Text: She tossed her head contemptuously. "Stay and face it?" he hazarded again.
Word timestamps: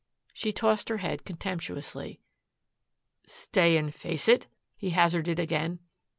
She 0.33 0.51
tossed 0.51 0.89
her 0.89 0.97
head 0.97 1.25
contemptuously. 1.25 2.19
"Stay 3.27 3.77
and 3.77 3.93
face 3.93 4.27
it?" 4.27 4.47
he 4.75 4.89
hazarded 4.89 5.37
again. 5.37 5.77